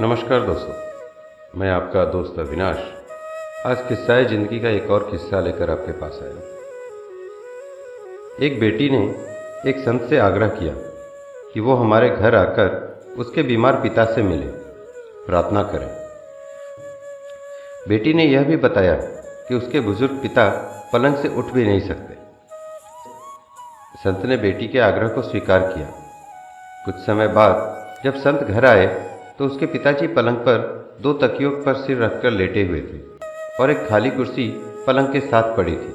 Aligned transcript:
नमस्कार 0.00 0.40
दोस्तों, 0.40 0.74
मैं 1.60 1.70
आपका 1.70 2.04
दोस्त 2.04 2.38
अविनाश। 2.38 2.76
आज 3.66 3.76
किस्साए 3.88 4.24
ज़िंदगी 4.24 4.58
का 4.60 4.68
एक 4.68 4.90
और 4.90 5.08
किस्सा 5.10 5.40
लेकर 5.40 5.70
आपके 5.70 5.92
पास 5.92 6.18
आया 6.22 6.32
एक 8.46 8.58
बेटी 8.60 8.88
ने 8.90 8.98
एक 9.70 9.78
संत 9.78 10.02
से 10.02 10.18
आग्रह 10.18 10.48
किया 10.48 10.74
कि 11.54 11.60
वो 11.60 11.74
हमारे 11.74 12.10
घर 12.10 12.34
आकर 12.34 13.14
उसके 13.18 13.42
बीमार 13.42 13.80
पिता 13.82 14.04
से 14.04 14.22
मिले, 14.22 14.46
प्रार्थना 15.26 15.62
करें। 15.62 15.88
बेटी 17.88 18.14
ने 18.14 18.24
यह 18.24 18.44
भी 18.44 18.56
बताया 18.66 18.94
कि 19.48 19.54
उसके 19.54 19.80
बुज़ुर्ग 19.80 20.20
पिता 20.22 20.48
पलंग 20.92 21.16
से 21.16 21.28
उठ 21.28 21.52
भी 21.52 21.66
नहीं 21.66 21.80
सकते। 21.80 22.14
संत 24.04 24.26
ने 24.26 24.36
बेटी 24.36 24.68
के 24.68 24.78
आग्रह 24.82 25.08
को 25.08 25.22
स्वीकार 25.22 25.72
किया। 25.72 25.88
कुछ 26.86 26.94
समय 26.94 27.28
बाद 27.28 27.54
जब 28.04 28.14
संत 28.14 28.40
घर 28.40 28.66
आए 28.66 28.86
तो 29.38 29.46
उसके 29.46 29.66
पिताजी 29.66 30.06
पलंग 30.06 30.36
पर 30.36 30.64
दो 31.00 31.12
तकियों 31.12 31.50
पर 31.50 31.74
सिर 31.74 31.98
रखकर 31.98 32.30
लेटे 32.30 32.62
हुए 32.66 32.80
थे 32.80 33.00
और 33.60 33.70
एक 33.70 33.86
खाली 33.88 34.10
कुर्सी 34.10 34.48
पलंग 34.86 35.08
के 35.08 35.20
साथ 35.20 35.56
पड़ी 35.56 35.72
थी। 35.72 35.92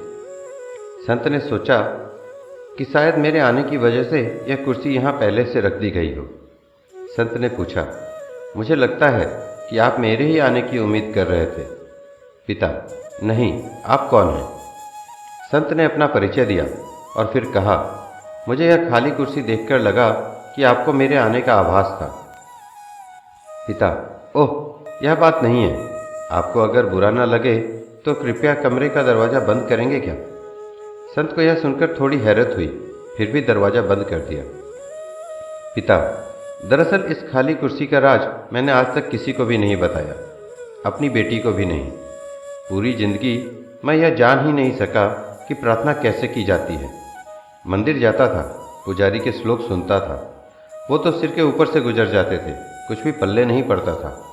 संत 1.06 1.26
ने 1.28 1.40
सोचा 1.40 1.80
कि 2.78 2.84
शायद 2.84 3.16
मेरे 3.16 3.40
आने 3.40 3.62
की 3.62 3.76
वजह 3.76 4.02
से 4.02 4.20
यह 4.48 4.64
कुर्सी 4.64 4.94
यहाँ 4.94 5.12
पहले 5.12 5.44
से 5.44 5.60
रख 5.60 5.72
दी 5.72 5.90
गई 5.90 6.14
हो। 6.14 6.28
संत 6.94 7.34
ने 7.34 7.48
पूछा, 7.48 7.86
मुझे 8.56 8.74
लगता 8.74 9.08
है 9.08 9.26
कि 9.70 9.78
आप 9.78 9.98
मेरे 10.00 10.24
ही 10.24 10.38
आने 10.38 10.62
की 10.62 10.78
उम्मीद 10.78 11.12
कर 11.14 11.26
रहे 11.26 11.46
थे? 11.46 11.64
पिता, 12.46 12.88
नहीं, 13.22 13.62
आप 13.86 14.08
कौन 14.10 14.28
हैं? 14.28 14.48
संत 15.52 15.72
ने 15.72 15.84
अपना 15.84 16.06
परिचय 16.06 16.44
दिया 16.44 16.64
और 17.16 17.30
फिर 17.32 17.44
कहा, 17.44 17.76
मुझे 18.48 18.66
यह 18.66 18.90
खाली 18.90 19.10
कुर्सी 19.10 19.42
देखकर 19.42 19.78
लगा 19.78 20.10
कि 20.56 20.62
आपको 20.62 20.92
मेरे 20.92 21.16
आने 21.16 21.40
का 21.40 21.54
आभास 21.54 21.86
था। 22.02 22.21
पिता, 23.62 23.88
ओह, 24.34 24.50
यह 25.02 25.14
बात 25.16 25.42
नहीं 25.42 25.62
है। 25.62 25.90
आपको 26.32 26.60
अगर 26.60 26.86
बुरा 26.86 27.10
ना 27.10 27.24
लगे 27.26 27.56
तो 28.04 28.14
कृपया 28.14 28.54
कमरे 28.54 28.88
का 28.88 29.02
दरवाज़ा 29.02 29.40
बंद 29.42 29.66
करेंगे 29.68 30.00
क्या? 30.00 30.14
संत 31.12 31.32
को 31.32 31.42
यह 31.42 31.60
सुनकर 31.60 31.94
थोड़ी 32.00 32.18
हैरत 32.18 32.54
हुई, 32.56 32.66
फिर 33.16 33.30
भी 33.30 33.40
दरवाज़ा 33.42 33.82
बंद 33.84 34.04
कर 34.04 34.18
दिया। 34.20 34.42
पिता, 35.74 35.98
दरअसल 36.70 37.04
इस 37.10 37.22
खाली 37.30 37.54
कुर्सी 37.54 37.86
का 37.86 37.98
राज 37.98 38.26
मैंने 38.52 38.72
आज 38.72 38.94
तक 38.94 39.08
किसी 39.10 39.32
को 39.32 39.44
भी 39.44 39.58
नहीं 39.58 39.76
बताया, 39.76 40.14
अपनी 40.86 41.08
बेटी 41.10 41.38
को 41.38 41.52
भी 41.52 41.66
नहीं। 41.66 41.90
पूरी 42.68 42.92
ज़िंदगी 42.94 43.36
मैं 43.84 43.94
यह 43.94 44.14
जान 44.16 44.46
ही 44.46 44.52
नहीं 44.52 44.76
सका 44.76 45.06
कि 45.48 45.54
प्रार्थना 45.54 45.92
कैसे 46.02 46.28
की 46.28 46.44
जाती 46.44 46.74
है। 46.74 46.90
मंदिर 47.66 47.98
जाता 47.98 48.26
था, 48.28 48.42
पुजारी 48.84 49.18
के 49.20 49.32
श्लोक 49.32 49.60
सुनता 49.60 50.00
था, 50.00 50.18
वो 50.90 50.98
तो 50.98 51.10
सिर 51.12 51.30
के 51.30 51.42
ऊपर 51.44 51.66
से 51.66 51.80
गुजर 51.80 52.10
जाते 52.10 52.36
थे। 52.38 52.54
कुछ 52.88 53.02
भी 53.02 53.12
पल्ले 53.12 53.44
नहीं 53.44 53.62
पड़ता 53.62 53.94
था। 53.94 54.24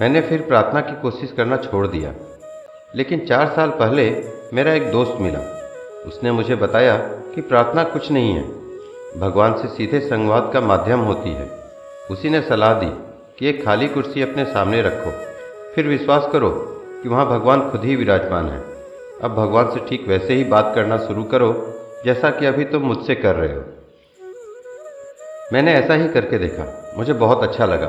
मैंने 0.00 0.20
फिर 0.20 0.42
प्रार्थना 0.42 0.80
की 0.80 1.00
कोशिश 1.00 1.32
करना 1.32 1.56
छोड़ 1.56 1.86
दिया। 1.86 2.12
लेकिन 2.94 3.26
चार 3.26 3.48
साल 3.48 3.70
पहले 3.70 4.24
मेरा 4.54 4.72
एक 4.72 4.90
दोस्त 4.90 5.14
मिला। 5.20 5.40
उसने 6.06 6.32
मुझे 6.32 6.56
बताया 6.56 6.96
कि 7.34 7.40
प्रार्थना 7.40 7.84
कुछ 7.84 8.10
नहीं 8.10 8.32
है। 8.32 8.42
भगवान 9.20 9.58
से 9.58 9.68
सीधे 9.68 10.00
संवाद 10.00 10.50
का 10.52 10.60
माध्यम 10.60 11.00
होती 11.00 11.30
है। 11.30 11.50
उसी 12.10 12.30
ने 12.30 12.42
सलाह 12.42 12.74
दी 12.74 13.14
कि 13.38 13.48
एक 13.48 13.64
खाली 13.64 13.88
कुर्सी 13.88 14.22
अपने 14.22 14.44
सामने 14.44 14.82
रखो। 14.82 15.10
फिर 15.74 15.88
विश्वास 15.88 16.28
करो 16.32 16.50
कि 17.02 17.08
वहाँ 17.08 17.26
भगवान 17.26 17.70
खुद 17.70 17.84
ही 17.84 17.96
विराजमान 17.96 18.48
है। 18.48 18.64
अब 19.22 19.34
भगवान 19.34 19.70
से 19.70 19.88
ठीक 19.88 20.08
वैसे 20.08 20.34
ही 20.34 20.44
बात 20.44 20.72
करना 20.74 20.98
शुरू 20.98 21.24
करो, 21.24 21.74
जैसा 22.04 22.30
कि 22.30 22.46
अभी 22.46 22.64
तुम 22.64 22.80
तो 22.80 22.86
मुझसे 22.86 23.14
कर 23.14 23.34
रहे 23.34 23.56
हो। 23.56 23.64
मैंने 25.52 25.74
ऐसा 25.74 25.94
ही 25.94 26.08
करके 26.08 26.38
देखा। 26.38 26.94
मुझे 26.98 27.12
बहुत 27.12 27.42
अच्छा 27.42 27.66
लगा। 27.66 27.88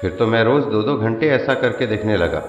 फिर 0.00 0.10
तो 0.10 0.26
मैं 0.26 0.42
रोज़ 0.44 0.64
दो 0.64 0.82
दो 0.82 0.96
घंटे 0.96 1.28
ऐसा 1.28 1.54
करके 1.54 1.86
देखने 1.86 2.16
लगा। 2.16 2.42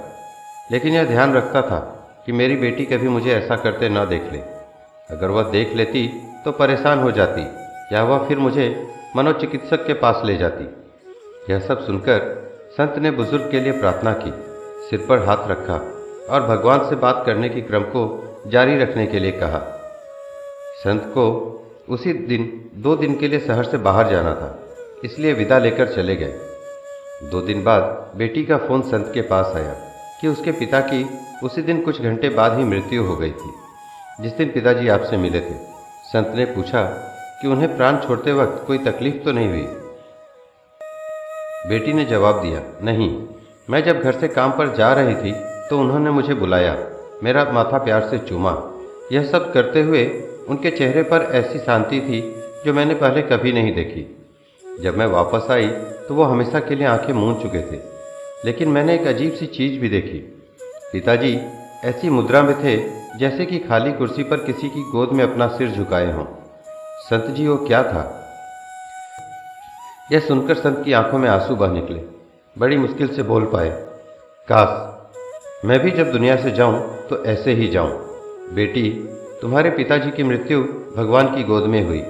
लेकिन 0.72 0.94
यह 0.94 1.04
ध्यान 1.04 1.34
रखता 1.34 1.62
था 1.62 1.80
कि 2.26 2.32
मेरी 2.32 2.56
बेटी 2.56 2.86
कभी 2.86 3.08
मुझे 3.08 3.34
ऐसा 3.34 3.56
करते 3.56 3.90
न 3.90 4.06
देख 4.06 4.24
ले। 4.32 4.40
अगर 5.10 5.28
वह 5.28 5.44
देख 5.44 5.74
लेती 5.74 6.08
तो 6.46 6.52
परेशान 6.52 7.00
हो 7.00 7.12
जाती, 7.12 7.42
या 7.96 8.04
वह 8.04 8.28
फिर 8.28 8.38
मुझे 8.38 8.88
मनोचिकित्सक 9.16 9.86
के 9.88 9.94
पास 9.94 10.22
ले 10.26 10.38
जाती। 10.38 10.70
यह 11.54 11.60
सब 11.60 11.86
सुनकर 11.86 12.20
संत 12.72 12.98
ने 12.98 13.12
बुज़ुर्ग 13.12 13.52
के 13.52 13.60
लिए 13.60 13.72
प्रार्थना 13.72 14.14
की, 14.14 14.34
सिर 14.90 15.06
पर 15.10 15.20
हाथ 15.20 15.48
रखा 15.48 15.76
और 16.30 16.42
भगवान 16.42 16.90
से 16.90 16.96
बात 16.96 17.24
करने 17.26 17.50
की 17.50 17.62
क्रम 17.62 17.84
को 17.84 18.22
जारी 18.48 18.78
रखने 18.80 19.08
के 19.08 19.20
लिए 19.20 19.32
कहा। 19.32 19.60
संत 20.84 21.04
को 21.06 21.24
उसी 21.88 22.14
दिन, 22.14 22.70
दो 22.76 22.96
दिन 22.96 23.16
के 23.16 23.28
लिए 23.28 23.40
शहर 23.40 23.64
से 23.64 23.78
बाहर 23.78 24.10
जाना 24.10 24.34
था, 24.34 24.48
इसलिए 25.04 25.34
विदा 25.34 25.58
लेकर 25.60 25.88
चले 25.88 26.16
गए। 26.16 27.30
दो 27.32 27.42
दिन 27.42 27.64
बाद, 27.64 27.84
बेटी 28.18 28.44
का 28.46 28.58
फ़ोन 28.58 28.82
संत 28.82 29.12
के 29.14 29.22
पास 29.22 29.56
आया 29.56 29.74
कि 30.22 30.28
उसके 30.28 30.52
पिता 30.52 30.80
की 30.82 31.06
उसी 31.44 31.62
दिन 31.62 31.82
कुछ 31.82 32.02
घंटे 32.02 32.30
बाद 32.30 32.58
ही 32.58 32.64
मृत्यु 32.64 33.04
हो 33.04 33.16
गई 33.16 33.32
थी, 33.32 33.52
जिस 34.22 34.34
दिन 34.34 34.52
पिताजी 34.52 34.88
आपसे 34.88 35.18
मिले 35.18 35.40
थे। 35.40 35.54
संत 36.06 36.34
ने 36.36 36.46
पूछा 36.46 36.84
कि 37.42 37.48
उन्हें 37.48 37.76
प्राण 37.78 37.98
छोड़ते 37.98 38.34
वक्त 38.34 38.64
कोई 38.68 38.78
तकलीफ़ 38.78 39.24
तो 39.24 39.32
नहीं 39.32 39.50
हुई? 39.50 39.68
बेटी 41.70 41.94
ने 41.94 42.06
जवाब 42.06 42.42
दिया, 42.42 42.62
नहीं, 42.84 43.10
मैं 43.70 43.84
जब 43.84 44.02
घर 44.02 44.20
से 44.20 44.28
काम 44.28 44.52
पर 44.52 44.76
जा 44.76 44.94
रही 44.94 45.16
थी 45.16 45.34
तो 45.70 45.80
उन्होंने 45.80 46.12
मुझे 46.12 46.34
बुलाया, 46.34 46.78
मेरा 47.24 47.44
माथा 47.52 47.78
प्यार 47.78 48.10
से 48.10 48.18
चूमा। 48.20 48.62
यह 49.12 49.26
सब 49.26 49.52
करते 49.54 49.82
हुए 49.82 50.04
उनके 50.50 50.72
चेहरे 50.72 51.04
पर 51.04 51.24
ऐसी 51.34 51.60
शांति 51.60 52.00
थी 52.02 52.22
जो 52.66 52.74
मैंने 52.74 52.94
पहले 52.96 53.22
कभी 53.22 53.52
नहीं 53.52 53.74
देखी। 53.74 54.06
जब 54.82 54.98
मैं 54.98 55.06
वापस 55.08 55.52
आई 55.52 55.68
तो 56.08 56.16
वो 56.16 56.24
हमेशा 56.24 56.60
के 56.60 56.76
लिए 56.76 56.88
आँखें 56.88 57.14
मूंद 57.14 57.42
चुके 57.42 57.62
थे, 57.62 57.80
लेकिन 58.46 58.70
मैंने 58.70 58.96
एक 58.96 59.08
अजीब 59.08 59.34
सी 59.34 59.46
चीज़ 59.48 59.80
भी 59.82 59.90
देखी। 59.90 60.20
पिताजी 60.92 61.38
ऐसी 61.86 62.10
मुद्रा 62.10 62.42
में 62.42 62.56
थे, 62.56 62.76
जैसे 63.20 63.46
कि 63.46 63.60
खाली 63.60 63.92
कुर्सी 63.92 64.24
पर 64.24 64.38
किसी 64.38 64.70
की 64.70 64.82
गोद 64.92 65.12
में 65.12 65.24
अपना 65.24 65.48
सिर 65.48 65.72
झुकाए 65.72 66.12
हों। 66.12 66.26
संत 67.02 67.26
जी, 67.28 67.48
वो 67.48 67.58
क्या 67.58 67.82
था? 67.84 68.04
यह 70.12 70.20
सुनकर 70.20 70.56
संत 70.56 70.82
की 70.86 70.94
आँखों 70.94 71.20
में 71.20 71.30
आँसू 71.30 71.56
बह 71.56 71.72
निकले। 71.72 72.02
बड़ी 72.56 72.78
मुश्किल 72.78 73.08
से 73.08 73.24
बोल 73.24 73.46
पाए, 73.46 73.70
काश, 74.48 75.66
मैं 75.66 75.80
भी 75.80 75.92
जब 75.92 76.12
दुनिया 76.12 76.36
से 76.36 76.52
जाऊँ 76.52 76.80
तो 77.08 77.24
ऐसे 77.26 77.54
ही 77.54 77.68
जाऊँ। 77.68 77.92
बेटी 78.54 78.90
तुम्हारे 79.46 79.70
पिताजी 79.70 80.12
की 80.12 80.24
मृत्यु 80.24 80.64
भगवान 80.98 81.36
की 81.36 81.44
गोद 81.44 81.64
में 81.64 81.84
हुई। 81.84 82.04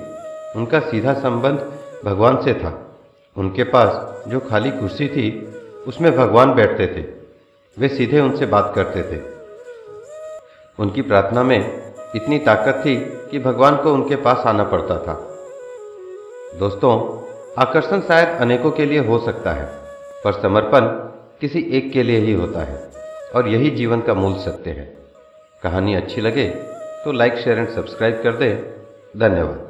उनका 0.55 0.79
सीधा 0.79 1.13
संबंध 1.13 1.73
भगवान 2.05 2.43
से 2.43 2.53
था। 2.53 2.97
उनके 3.37 3.63
पास 3.63 4.23
जो 4.27 4.39
खाली 4.39 4.71
कुर्सी 4.71 5.07
थी, 5.07 5.53
उसमें 5.87 6.17
भगवान 6.17 6.53
बैठते 6.53 6.87
थे। 6.87 7.05
वे 7.79 7.87
सीधे 7.87 8.19
उनसे 8.19 8.45
बात 8.45 8.71
करते 8.75 9.03
थे। 9.03 9.21
उनकी 10.79 11.01
प्रार्थना 11.01 11.43
में 11.43 11.93
इतनी 12.15 12.37
ताकत 12.37 12.85
थी 12.85 12.95
कि 13.31 13.39
भगवान 13.39 13.77
को 13.77 13.93
उनके 13.93 14.15
पास 14.15 14.37
आना 14.37 14.63
पड़ता 14.63 14.97
था। 14.97 15.13
दोस्तों, 16.59 17.21
आकर्षण 17.61 18.01
शायद 18.01 18.29
अनेकों 18.29 18.71
के 18.71 18.85
लिए 18.85 18.99
हो 18.99 19.19
सकता 19.19 19.51
है, 19.51 19.65
पर 20.23 20.31
समर्पण 20.31 20.81
किसी 21.41 21.59
एक 21.71 21.91
के 21.91 22.03
लिए 22.03 22.19
ही 22.19 22.33
होता 22.33 22.59
है, 22.59 22.89
और 23.35 23.47
यही 23.47 23.69
जीवन 23.69 24.01
का 24.01 24.13
मूल 24.13 24.33
सत्य 24.33 24.71
है। 24.71 24.97
कहानी 25.63 25.95
अच्छी 25.95 26.21
लगे 26.21 26.74
तो 27.05 27.11
लाइक 27.11 27.35
शेयर 27.35 27.57
एंड 27.57 27.67
सब्सक्राइब 27.69 28.21
कर 28.23 28.37
दें। 28.37 28.55
धन्यवाद। 29.19 29.64